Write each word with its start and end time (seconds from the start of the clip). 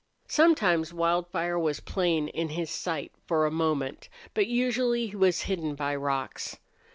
Sometimes 0.27 0.91
Wildfire 0.91 1.59
was 1.59 1.79
plain 1.79 2.27
in 2.29 2.49
his 2.49 2.71
sight 2.71 3.11
for 3.27 3.45
a 3.45 3.51
moment, 3.51 4.09
but 4.33 4.47
usually 4.47 5.05
he 5.05 5.15
was 5.15 5.41
hidden 5.43 5.75
by 5.75 5.95
rocks. 5.95 6.57